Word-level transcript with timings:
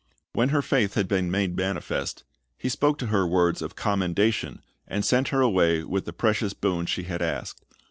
When 0.33 0.49
her 0.49 0.63
faith 0.63 0.95
had 0.95 1.07
been 1.07 1.29
made 1.29 1.55
manifest. 1.55 2.23
He 2.57 2.69
spoke 2.69 2.97
to 2.97 3.05
her 3.13 3.27
words 3.27 3.61
of 3.61 3.75
commendation, 3.75 4.63
and 4.87 5.05
sent 5.05 5.27
her 5.27 5.41
away 5.41 5.83
with 5.83 6.05
the 6.05 6.11
precious 6.11 6.55
boon 6.55 6.87
she 6.87 7.03
had 7.03 7.21
asked. 7.21 7.63